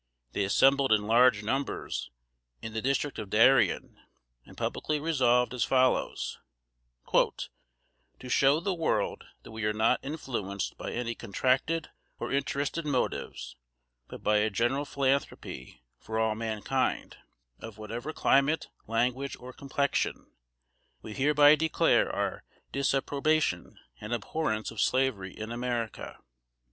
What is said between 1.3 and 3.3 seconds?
numbers, in the district of